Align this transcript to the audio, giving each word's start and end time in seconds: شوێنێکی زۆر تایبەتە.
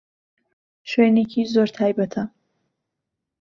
شوێنێکی 0.89 1.43
زۆر 1.53 1.69
تایبەتە. 1.77 2.23